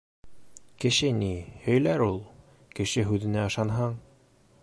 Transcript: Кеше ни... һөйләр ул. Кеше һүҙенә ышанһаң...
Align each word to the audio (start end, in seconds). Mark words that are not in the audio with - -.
Кеше 0.83 1.09
ни... 1.17 1.29
һөйләр 1.65 2.03
ул. 2.07 2.17
Кеше 2.79 3.07
һүҙенә 3.13 3.47
ышанһаң... 3.53 3.95